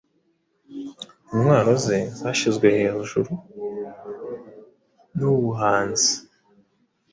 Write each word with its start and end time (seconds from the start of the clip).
Intwaro 1.33 1.71
ze 1.83 1.97
zashizwe 2.19 2.67
hejuru 2.77 3.31
nubuhanzi 5.17 6.13